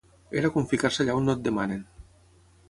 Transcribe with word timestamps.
Era 0.39 0.49
com 0.55 0.65
ficar-se 0.71 1.03
allà 1.05 1.19
on 1.19 1.29
no 1.31 1.37
et 1.39 1.45
demanen. 1.49 1.85